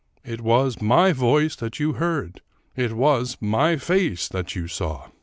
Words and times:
It 0.25 0.41
was 0.41 0.81
my 0.81 1.13
voice 1.13 1.55
that 1.57 1.79
you 1.79 1.93
heard! 1.93 2.41
It 2.75 2.93
was 2.93 3.37
my 3.39 3.77
face 3.77 4.27
that 4.29 4.55
you 4.55 4.67
saw! 4.67 5.09